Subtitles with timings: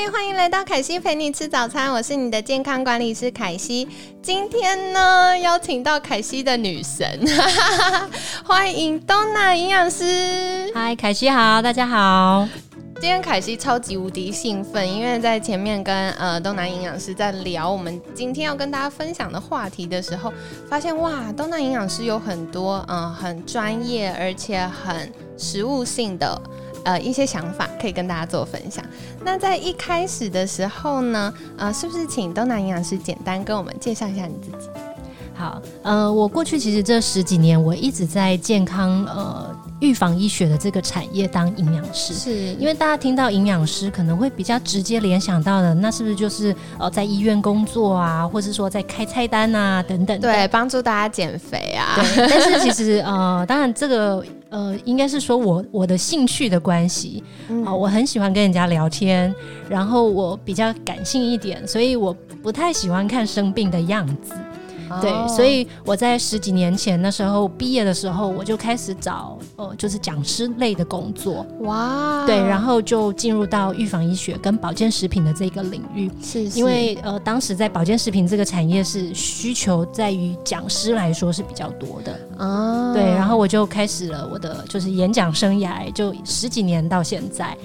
[0.00, 3.88] 嗨，欢迎来到凯西陪你吃早餐，我是你的健康管理师凯西。
[4.22, 7.20] 今天呢，邀请到凯西的女神，
[8.46, 10.70] 欢迎 Donna 营养师。
[10.72, 12.48] 嗨，凯西好，大家好。
[13.00, 20.32] 今天凯西超级无敌兴奋，因为在前面跟呃东南营养师在聊我们今天要跟大家分享的话题的时候，
[20.68, 26.40] 发现哇，东南营养师有很多嗯很专业而且很实务性的
[26.84, 28.84] 呃一些想法可以跟大家做分享。
[29.24, 34.68] 那在一开始的时候呢，呃，是不是请东南营养师简单跟我们介绍一下你自己？
[35.34, 39.56] 好，呃，我过去其实这十几年我一直在健康呃。
[39.80, 50.20] 预防医学的这个产业当营养师，是因为大家听到营养师可能会比较直接联想到的，那是不是就是呃在医院工作啊，或是说在开菜单啊等等？
[50.20, 51.94] 对，帮助大家减肥啊。
[51.94, 54.20] 对，但是其实呃，当然这个
[54.50, 57.22] 呃，应该是说我我的兴趣的关系
[57.64, 59.34] 啊，我很喜欢跟人家聊天，
[59.68, 64.32] 然后我比较感性一点，所以我不太喜欢看生病的样子。
[65.00, 71.46] 对，所以我在十几年前那时候毕业的时候，我就开始找呃，就是讲师类的工作。
[71.60, 76.10] 哇，对，然后就进入到预防医学跟保健食品的这个领域。
[76.22, 82.18] 是，因为呃，当时在保健食品这个产业是需求在于讲师来说是比较多的。
[82.38, 87.56] 哦，对，然后我就开始了我的就是演讲生涯，就十几年到现在。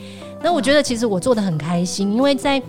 [0.42, 2.62] 那我觉得其实我做的很开心，因为在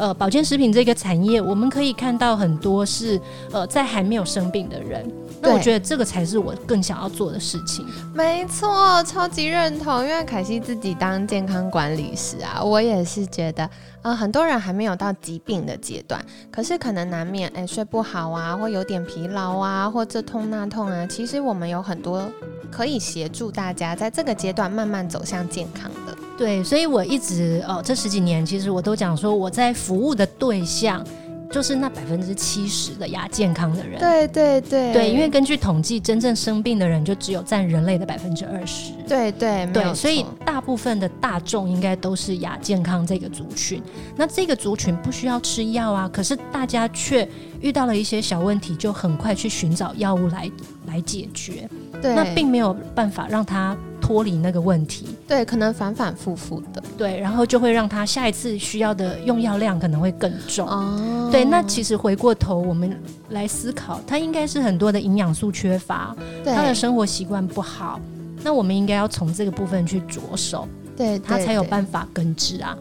[0.00, 3.20] 呃，保健食品这个产业，我们可以看到很多是
[3.52, 5.06] 呃，在还没有生病的人。
[5.42, 7.86] 那我觉得这个才是我更想要做的事情。
[8.14, 10.02] 没错，超级认同。
[10.02, 13.68] 因为凯西自己当健康管理师啊，我也是觉得，
[14.00, 21.06] 呃，很多人还没有到疾病的阶段，可是可能难免哎睡不好啊，或有点疲劳啊，或这痛那痛啊。
[21.06, 22.26] 其实我们有很多
[22.70, 25.99] 可以协助大家在这个阶段慢慢走向健康的。
[26.40, 31.06] 对，所以我一直哦，这十几年其实我都讲说，我在服务的对象
[31.50, 34.00] 就是那百分之七十的亚健康的人。
[34.00, 38.92] 对对对，对，因为根据统计，真正生病的人就只有占人类的百分之二十。
[39.10, 43.82] 对对对，所以大部分的大众应该都是亚健康这个族群。
[44.16, 47.28] 那这个族群不需要吃药啊，可是大家却
[47.60, 50.50] 遇到了一些小问题，就很快去寻找药物来
[50.86, 51.68] 来解决。
[52.00, 53.76] 对，那并没有办法让他。
[54.00, 60.66] 脱离那个问题，对，可能反反复复的，对，然后就会让他下一次需要的用药量可能会更重。
[60.66, 62.98] 哦，对，那其实回过头我们
[63.28, 68.00] 来思考，他应该是很多的营养素缺乏，他的生活习惯不好，
[68.42, 72.76] 那我们应该要从这个部分去着手，对他才有办法根治啊。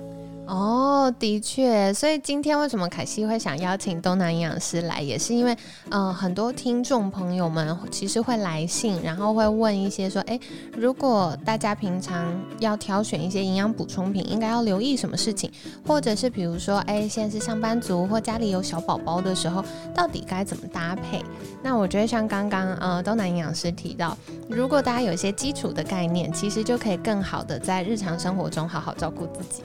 [0.50, 5.56] 哦，的确，所以今天为什么凯西会想邀请东南营养师来，也是因为，
[5.92, 10.40] 呃，很多听众朋友们其实会来信，然后会问一些说，哎，
[10.76, 15.52] 如果大家平常要挑选一些营养补充品，应该要留意什么事情，
[15.86, 21.24] 或者是比如说，哎，现在是上班族或家里有小宝宝的时候，到底该怎么搭配？
[21.62, 24.18] 那我觉得像刚刚呃东南营养师提到，
[24.50, 29.62] 如果大家有一些基础的概念，其实就可以更好的在日常生活中好好照顾自己。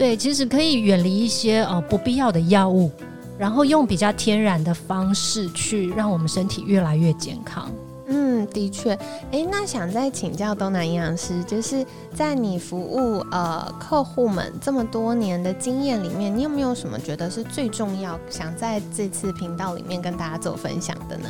[0.00, 2.90] 对，其实可以远离一些呃不必要的药物，
[3.36, 7.70] 然后用比较天然的方式去让我们身体越来越健康。
[8.06, 8.94] 嗯，的确。
[9.30, 11.84] 哎，那想再请教东南营养师，就是
[12.14, 21.28] 在你服务呃客户们这么多年的经验里面，你有没有什么觉得是最重要，想在这次频道里面跟大家做分享的呢？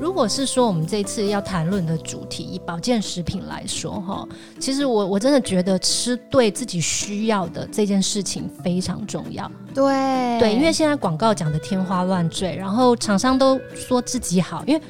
[0.00, 4.26] 如果是说我们这次要谈论的主题以保健食品来说，哈，
[4.58, 9.50] 其实我我真的觉得吃对自己需要的这件事情非常重要。
[9.74, 14.82] 对对，因为现在广告讲的天花乱坠，然后厂商都说自己好，因为。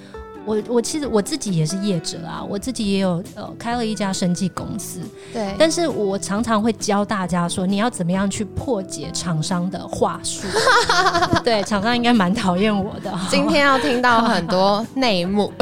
[0.45, 5.01] 我我其实我自己也是业者啊，我自己也有呃开了一家生计公司，
[5.33, 5.55] 对。
[5.59, 10.47] 但是我常常会教大家说，你要怎么样去破解厂商的话术。
[11.43, 13.13] 对，厂商应该蛮讨厌我的。
[13.31, 15.53] 今天要听到很多 内幕。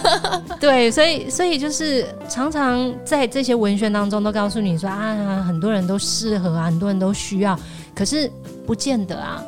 [0.58, 7.58] 对，所以所以就是常常在这些文宣当中都告诉你说啊，很多人都适合啊，很多人都需要，
[7.94, 8.30] 可是
[8.66, 9.42] 不见得啊。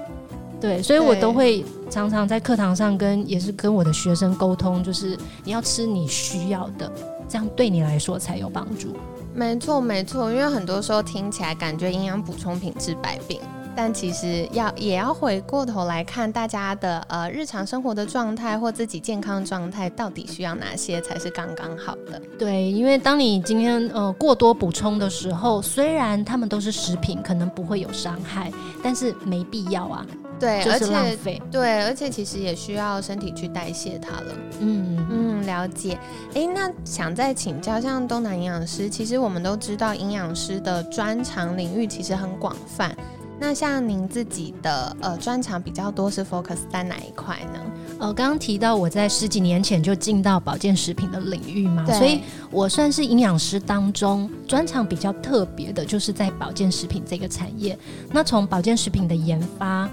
[0.64, 5.14] 对，所以我都会常常在课堂上跟也是跟我的学生沟通，就是
[5.44, 6.90] 你要吃你需要的，
[7.28, 8.96] 这样对你来说才有帮助。
[9.34, 13.38] 没错，没错，因为很多时候听起来感觉营养补充品治百病，
[13.76, 22.20] 但其实要也要回过头来看大家的呃日常生活的状态或自己健康状态，到底需要哪些才是刚刚好的？
[22.38, 28.50] 对，因为当你今天呃过多补充的时候，虽然它们都是食品，可能不会有伤害，
[28.82, 30.06] 但是没必要啊。
[30.40, 31.40] 对，而且费。
[31.50, 34.34] 对，而且其实也需要身体去代谢它了。
[34.58, 35.96] 嗯嗯，了解。
[36.34, 42.94] 哎，那想再请教，像东南营养师，其实我们都知道营养师的专长领域其实很广泛。
[43.38, 47.60] 那像您自己的呃专长比较多是 focus 在哪一块呢？
[47.98, 57.78] 呃，刚刚提到我在十几年前就进到保健食品的领域嘛，所以我算是营养师当中专长比较特别的，就是在保健食品这个产业。
[58.10, 59.88] 那从保健食品的研发。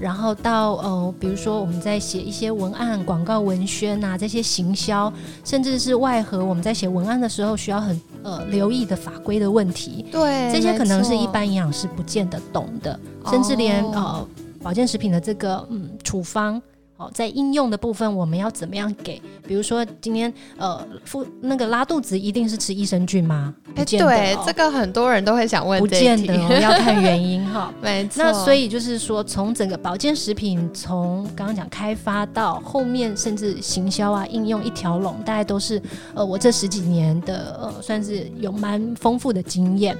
[0.00, 5.12] 然后到呃，比如说我们在写一些文案、广告文宣啊，这些行销，
[5.44, 12.98] 甚至是外合，我们在写文案的时候需要很呃留意的法规的问题，对，这些可能是一般营养师不见得懂的，
[13.30, 14.26] 甚至连呃
[14.62, 16.60] 保健食品的这个嗯处方。
[16.96, 19.20] 哦，在应用的部分，我们要怎么样给？
[19.46, 23.54] 比如说，今天呃，腹那个拉肚子，一定是吃益生菌吗？
[23.74, 25.78] 哎，对，这个很多人都会想问。
[25.78, 27.70] 不见得，要看原因哈。
[27.82, 28.24] 没错。
[28.24, 35.80] 那所以就是说，从整个保健食品，从刚刚讲开发到后面，甚至行销啊、应用一条龙，大概都是
[36.14, 39.94] 呃，我这十几年的呃，算是有蛮丰富的经验。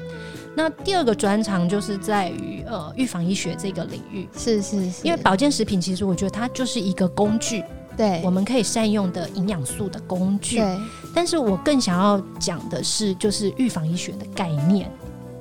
[0.56, 7.62] 那第二个专长就是在于呃预防医学这个领域，是是是，因为保健食品其实我觉得它就是一个工具，
[7.94, 10.56] 对，我们可以善用的营养素的工具。
[10.56, 10.78] 对，
[11.14, 14.90] 但是我更想要讲的是，就是预防医学的概念，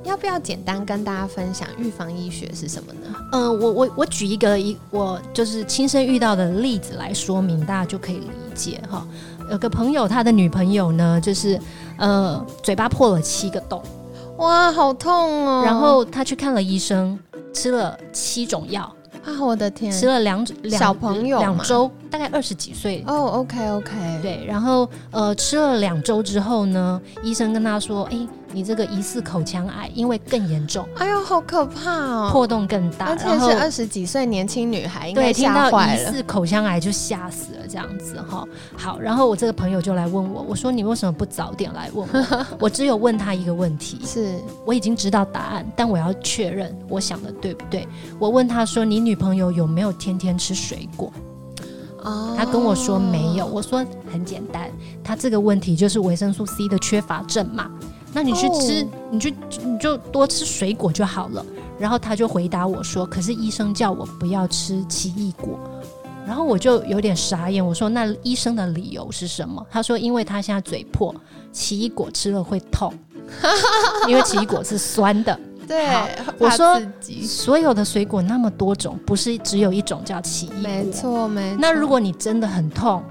[0.03, 3.15] 要不要简单跟大家分享预防医学是什么呢？
[3.31, 9.07] 嗯，我我我举一个一我就是亲身遇到的例子来说明，大家就可以理解哈。
[9.49, 11.57] 有个朋友，他的女朋友呢，就是
[11.97, 13.81] 呃嘴巴破了七个洞。
[14.37, 15.63] 哇，好痛哦！
[15.65, 17.17] 然后他去看了医生，
[17.53, 18.83] 吃了七种药
[19.23, 19.41] 啊！
[19.41, 23.27] 我的天，吃了两两小朋友两周，大概二十几岁哦。
[23.39, 23.91] OK OK，
[24.21, 38.47] 对，然后呃，吃了两周之后呢，医生跟他说：“哎。”你这个疑似口腔癌，因为更严重，哎呦，好可怕哦，破洞更大，而且是二十几岁年轻女孩，对，听到疑似口腔癌就吓死了，这样子哈。
[38.77, 42.45] 好，然后我这个朋友就来问我，我说你为什么不早点来问我？
[42.61, 47.85] 我只有问他一个问题，是我已经知道答案，但我要确认我想的对不对。
[48.17, 51.11] 我问他说，你女朋友有没有天天吃水果？
[52.03, 53.45] 哦，他跟我说没有。
[53.45, 54.71] 我说很简单，
[55.03, 57.69] 他这个问题就是维生素 C 的缺乏症嘛。
[58.15, 61.45] 那你去吃，你去你就多吃水果就好了。
[61.77, 65.59] 然后他就回答我说：“可是医生叫我不要吃奇异果。”
[66.25, 71.13] 然后我就有点傻眼，我说：“那医生的理由是什么？”他说：“因为他现在嘴破，
[71.51, 72.93] 奇异果吃了会痛，
[74.07, 75.37] 因为奇异果是酸的。
[75.67, 75.85] ”对，
[76.39, 76.81] 我说
[77.21, 80.59] 所有的水果那么多种，不是只有一种叫奇异果。
[80.61, 81.57] 没错，没错。
[81.59, 83.03] 那如果你真的很痛，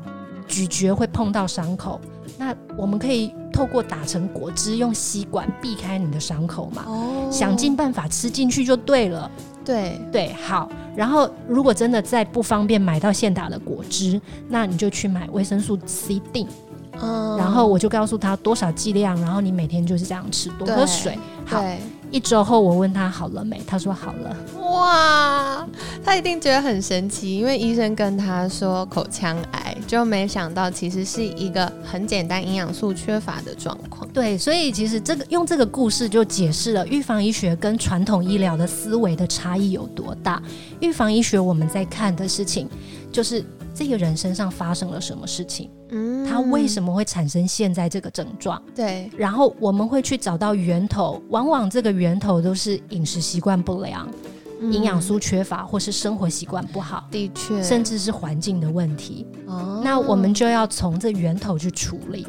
[0.48, 2.00] 咀嚼会碰到伤口。
[2.38, 6.82] 那我们可以透过打成果汁，用吸管避开你的伤口嘛？
[6.88, 9.30] 哦，想尽办法吃进去就对了。
[9.64, 10.68] 对对，好。
[10.96, 16.48] 然后如果真的再不方便买到现打的果汁，那你就去买维生素 C 锭。
[17.00, 21.16] 嗯，然后我就告诉他多少剂量，然后你每天就是这样吃，多喝水。
[21.46, 21.62] 好。
[22.14, 24.36] 一周后，我问他好了没，他说好了。
[24.70, 25.66] 哇，
[26.04, 34.08] 他一定觉得很神奇，因为医生跟他说口腔癌，就没想到其实是一个很简单营养素缺乏的状况。
[34.12, 40.40] 对，所以其实这个用这个故事就解释了预防医学跟传统医疗的思维的差异有多大。
[40.78, 42.68] 预防医学我们在看的事情
[43.10, 43.44] 就是。
[43.74, 45.68] 这个人身上发生了什么事情？
[45.90, 48.60] 嗯，他为什么会产生现在这个症状？
[48.74, 54.08] 对，然后我们会去找到源头，往往这个源头都是饮食习惯不良、
[54.60, 59.26] 营养素缺乏，或是生活习惯不好，的确，甚至是环境的问题。
[59.46, 62.24] 哦，那我们就要从这源头去处理，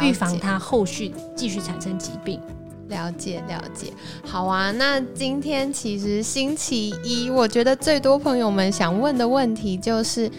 [0.00, 2.40] 预防它后续继续产生疾病。
[2.88, 3.92] 了解了解，
[4.24, 4.70] 好啊。
[4.70, 10.30] 那今天其实星期一，我觉得最多朋友们想问的问题就是。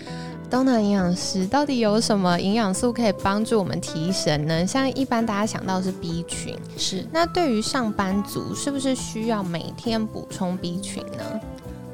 [0.49, 4.65] 东南营养师到底有什么营养素可以帮助我们提神呢？
[4.65, 11.39] 像一般大家想到是 B 群，是那对于上班族，是不是需要每天补充 B 群呢？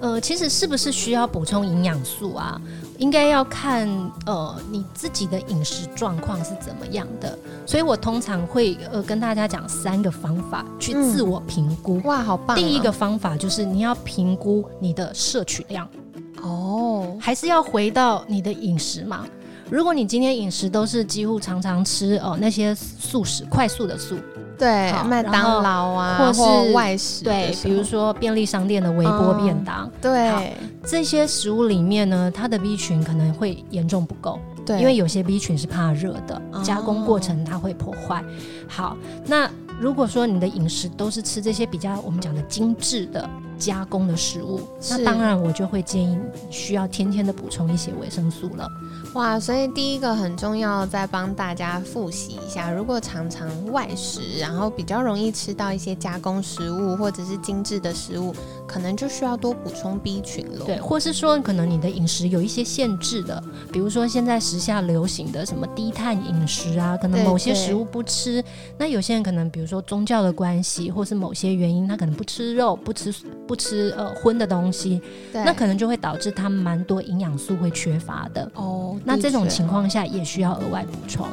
[0.02, 2.62] 呃，其实是不是需要补充营养素啊？
[2.98, 3.88] 应该要看
[4.26, 7.38] 呃你自己的饮食状况是怎么样的。
[7.66, 12.00] 所以我通常会呃跟大家讲三个方法去自我评估。
[12.04, 12.56] 哇，好棒！
[12.56, 15.88] 第一个方法就是你要评估你的摄取量。
[16.42, 16.83] 哦，
[17.20, 19.26] 还是要回到你的饮食嘛。
[19.70, 24.16] 如果你今天饮食都是几乎常常吃哦那些素食快速的素，
[24.58, 30.54] 对，麦当劳啊，或是外食，对，比如说便利商店的微波便当，对，
[30.86, 38.24] 这些食物里面呢，它的 B 群可能会严重不够，对，因为有些 B 群是怕热的，加工过程它会破坏。
[38.68, 43.28] 好，那如果说你的饮食都是吃这些比较我们讲的精致的。
[43.64, 46.18] 加工的食物，那当然我就会建议
[46.50, 48.68] 需要天天的补充一些维生素了。
[49.14, 58.36] 哇，所以第一个很重要，再帮大家复习一下，如果常常外食，然后比较容易吃到一些加工食物或者是精致的食物，
[58.68, 60.66] 可能就需要多补充 B 群了。
[60.66, 63.42] 对，或是说可能你的饮食有一些限制的，
[63.72, 68.44] 比如说现在时下流行的什么低碳饮食啊，可能某些食物不吃。
[68.78, 73.14] 那有些人可能比如说宗教的关系，或是某些原因，他可能不吃肉，不吃
[73.48, 78.98] 不吃呃荤的东西，那可能就会导致他蛮多营养素会缺乏的哦。
[79.04, 81.28] 那这种情况下也需要额外补充。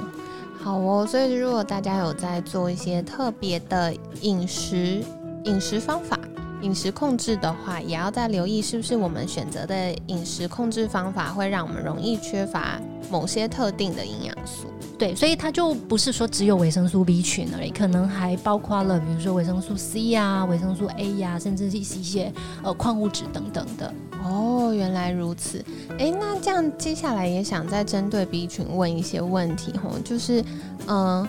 [0.62, 5.02] 好哦，所以如果大家有在做一些特别的饮食
[5.44, 6.18] 饮食方法、
[6.60, 12.78] 饮食控制的话，也要再留意是不是我们选择的饮食控制方法会让我们容易缺乏
[13.10, 14.66] 某些特定的营养素。
[15.00, 22.30] 对，所以它就不是说只有维生素 B 群而已，可能还包括了比如说维生素 C 呀、维生素 A 呀，甚至是一些
[22.62, 23.90] 呃矿物质等等的。
[24.22, 25.64] 哦，原来如此。
[25.98, 30.44] 哎，那这样接下来也想再针对 B 群问一些问题吼，就是
[30.86, 31.26] 嗯，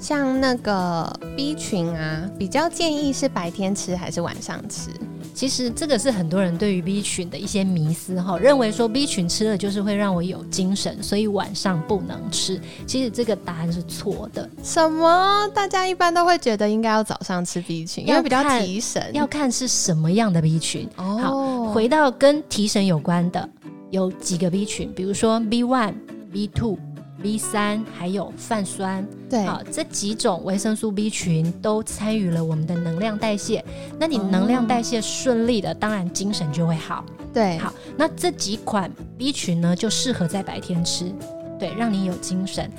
[0.00, 4.88] 像那个 B 群啊，比较建议是白天吃还是晚上吃？
[5.34, 12.60] 其实这个是很多人对于 B 群的一些迷思哈，认为说 B 群吃了就是会让我有精神，所以晚上不能吃。
[12.86, 14.48] 其实这个答案是错的。
[14.62, 15.48] 什么？
[15.54, 19.02] 大家一般都会觉得应该要早上吃 B 群，因为比较提神。
[19.14, 20.88] 要看是什么样的 B 群。
[20.96, 23.48] 好，回到跟提神有关的
[23.90, 25.94] 有几个 B 群，比如说 B one、
[26.32, 26.78] B two。
[27.22, 33.64] B 三还有泛酸，对，好，这几种维生素 B 群都参与了我们的能量代谢。
[33.98, 37.04] 那你能量代谢顺利的，当然精神就会好。
[37.32, 41.12] 对，好，那这几款 B 群呢，就适合在白天吃，
[41.58, 42.70] 对，让你有精神。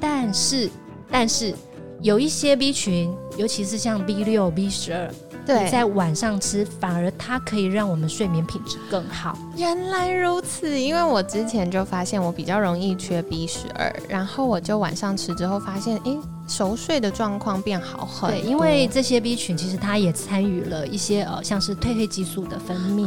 [0.00, 0.70] 但是，
[1.10, 1.54] 但是
[2.00, 5.12] 有一些 B 群，尤其是像 B 六、B 十二。
[5.48, 9.34] 对，在晚上吃，反而它可以让我们睡眠品质更好。
[9.56, 16.14] 原来如此，因为我之前就发现我比较容易缺 B 十二，然后我就晚上吃之后发现，哎，
[16.46, 23.06] 熟睡的状况变好很对，因为这些 B 群其实它也参与了一些呃，像是褪黑激素的分泌，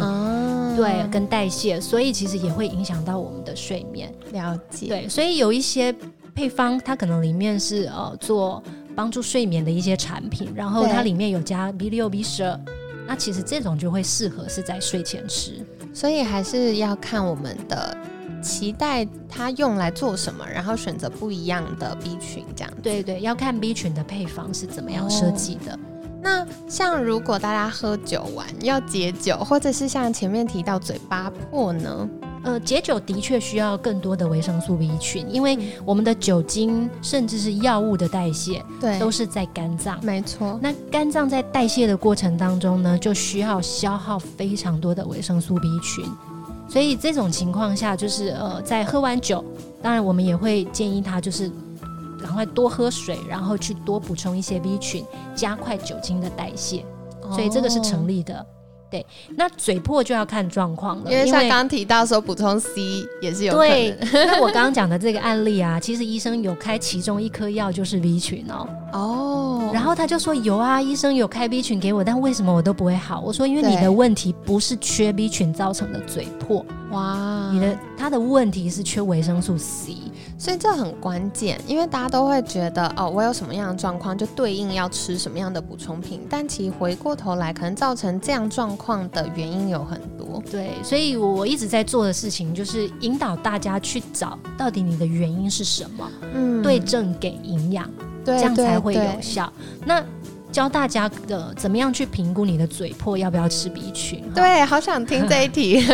[0.75, 4.11] 对，跟代谢，所以其实也会影响到我们的睡眠。
[4.31, 4.87] 了解。
[4.87, 5.95] 对，所以有一些
[6.33, 8.63] 配方，它可能里面是呃做。
[8.95, 12.59] 帮助睡眠的一些产品，然后它里面有加 B 六、B 十二，
[13.07, 17.95] 那其实这种就会适合是在睡前吃，所以还是要看我们的
[18.41, 22.73] 期待它用来做什么，然后选择不一样的 B 群这样。
[22.81, 25.77] 对对，要看 B 群的配方是怎么样设计的。
[26.23, 32.07] 那像如果大家喝酒完要解酒，或者是像前面提到嘴巴破呢？
[32.43, 39.99] 呃，解酒的确需要更多的维生素 B 群，因为我们的酒精甚至是药物的代谢，对，都是在肝脏。
[40.03, 40.59] 没错。
[40.61, 46.03] 那肝脏在代谢的过程当中呢，就需要消耗非常多的维生素 B 群，
[46.67, 49.45] 所以这种情况下，就是呃，在喝完酒，
[49.81, 51.51] 当然我们也会建议他就是
[52.23, 55.05] 赶快多喝水，然后去多补充一些 B 群，
[55.35, 56.83] 加快酒精的代谢，
[57.29, 58.43] 所以这个是成立的。
[58.91, 59.05] 对，
[59.37, 63.97] 那嘴破就要看状况了，因为像刚刚提到说补充 C 也是有可能。
[64.11, 68.67] 那我刚刚讲的这个案例啊，其实医生有开其中一颗药就是 V 群哦。
[68.91, 69.71] 哦。
[69.73, 73.21] 然后他就说有啊，医生有开 B 群给我，但为什么我都不会好？
[73.21, 79.95] 我说因为你的问题不是缺 B 群造成的嘴破，哇，你的他的问题是缺维生素 C。
[80.41, 90.41] 所以这很关键，因为大家都会觉得哦，我有什么样的状况就对应要吃什么样的补充品，但其实回过头来，可能造成这样状况的原因有很多。
[90.49, 97.87] 对，所以我一直在做的事情就是引导大家去找到底你的原因是什么，嗯，对症给营养，
[98.25, 99.53] 这样才会有效。
[99.85, 100.03] 那
[100.51, 104.23] 教大家的怎么样去评估你的嘴破要不要吃 B 群？
[104.33, 105.85] 对，好想听这一题。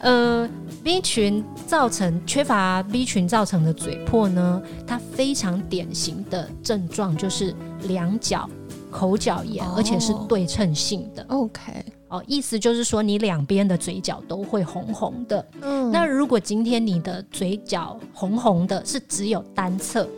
[0.00, 0.50] 嗯。
[0.86, 7.52] B 群造成缺乏 B 群造成的嘴破呢，它非常典型的症状就是
[7.88, 8.48] 两角
[8.88, 11.26] 口角炎，而且是对称性的。
[11.28, 15.44] OK，哦，意思就是说你两边的嘴角都会红红的。
[15.62, 20.08] 嗯，那如果今天你的嘴角红红的是只有单侧，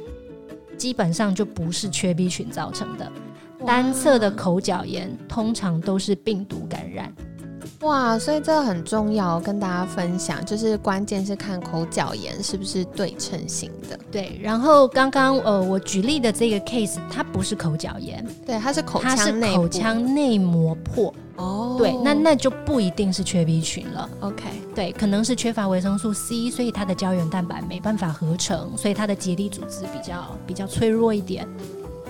[0.77, 3.11] 基本上就不是缺 B 群造成的。
[3.65, 7.11] 单侧的口角炎通常都是病毒感染。
[7.83, 13.99] 哇，所以这个很重要，跟大家分享，就是关键是看口角炎是不是对称型的。
[14.11, 21.15] 对，然后刚刚呃我举例的这个 case，它不是口角炎，对，它是口它是腔内部口腔内膜破。
[21.37, 24.11] 哦，对，那那就不一定是缺 B 群了。
[24.19, 24.43] OK，
[24.75, 31.47] 对，可能是缺乏维生素 C，所以它的胶原蛋白没办法合成，所以它的结缔组织比较比较脆弱一点。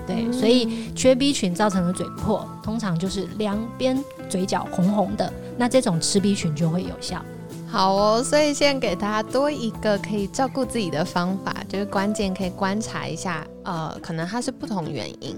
[0.09, 7.23] 对，嗯所以缺 B 群造成的嘴破，通常就是两边嘴角红红的，那这种吃 B 群就会有效。
[7.71, 15.37] 好哦，所以现在给大家多一个可以照顾自己的方法，就是关键可以观察一下，呃，可能它是不同原因。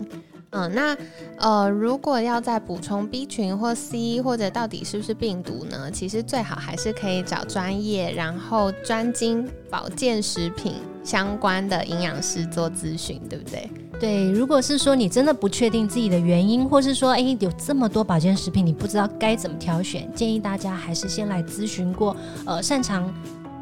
[0.52, 0.96] 嗯，那
[1.38, 5.88] 呃，如果要再补充 B 群或 C，或者到底是不是病毒呢？
[5.92, 10.74] 其实最好还是可以找专业，然后专精保健食品
[11.04, 13.70] 相关的营养师做咨询，对不对？
[14.00, 22.16] 对，如果是说你真的不确定自己的原因，或是说，哎有这么多保健食品，你不知道该怎么挑选，建议大家还是先来咨询过，
[22.46, 23.12] 呃，擅长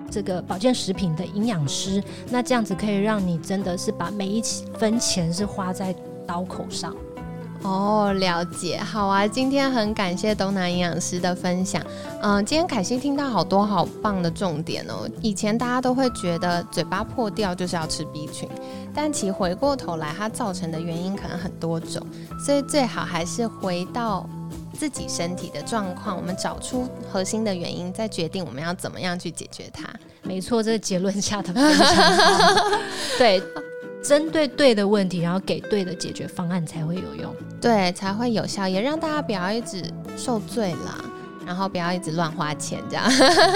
[0.09, 4.40] 这个保健食品的营养师，那这样子可以让你真的是把每一
[4.78, 5.92] 分钱是花在
[6.25, 6.95] 刀口上。
[7.62, 11.83] 哦，了解，好啊，今天很感谢东南营养师的分享。
[12.23, 15.09] 嗯、今天凯西听到好多好棒的重点哦。
[15.21, 18.49] 以前大家都会觉得嘴巴破掉就是要吃 B 群，
[18.95, 22.05] 但其实回过头来，它造成的原因可能很多种，
[22.45, 24.29] 所以最好还是回到
[24.73, 29.88] 自己身体的状况，我们找出核心的原因，再决定我们要怎么样去解决它。
[30.23, 32.71] 没错，这个结论下的非常好。
[33.19, 33.43] 对，
[34.02, 37.35] 针对对的问题，然后给对的解决方案才会有用。
[37.61, 39.83] 对，才会有效，也让大家不要一直
[40.17, 41.05] 受罪啦，
[41.45, 43.05] 然后不要一直乱花钱这样。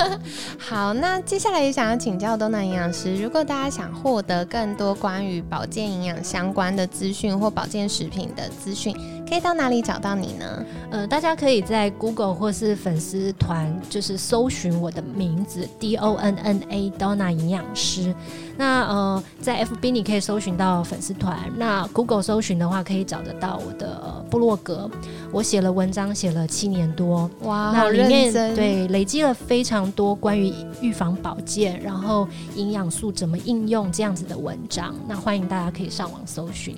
[0.58, 8.96] 好，那接下来也想要请教东南营养师，如果大家想获得更多关于保健营养相关的资讯或保健食品的资讯，
[9.28, 10.64] 可以到哪里找到你呢？
[10.90, 18.14] 呃，大家可以在 Google 或是粉丝团，就是搜寻我的名字 D O N N A Donna 营养师。
[18.58, 24.90] 那呃，在 FB 你可以搜寻到粉丝团，那 Google 搜寻的话，可以找得到我的呃部落格。
[25.32, 30.52] 我写了文章，写了七年多，哇，那里面，对累积了非常多关于
[30.82, 34.94] 预防保健，然后营养素怎么应用这样子的文章。
[35.08, 36.76] 那欢迎大家可以上网搜寻。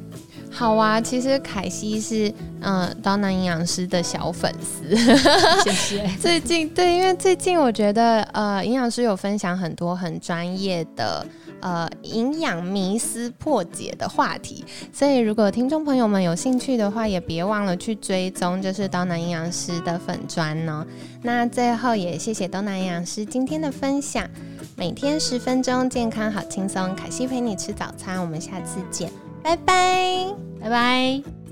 [0.54, 1.00] 好啊。
[1.00, 2.28] 其实凯西是
[2.60, 4.96] 嗯、呃、东南营养师的小粉丝。
[5.64, 6.08] 谢谢。
[6.20, 11.26] 最近对，因为最近我觉得呃，营养师有分享很多很专业的
[11.60, 20.86] 呃营养迷思破解的话题，所以如果听众朋友们有兴趣的话，也别忘了去追踪就是东南营养师的粉砖哦。
[21.22, 24.28] 那最后也谢谢东南营养师今天的分享，
[24.76, 29.10] 每天十分钟，健康好轻松，凯西陪你吃早餐，我们下次见，
[29.44, 30.34] 拜拜。
[30.58, 31.43] 拜拜。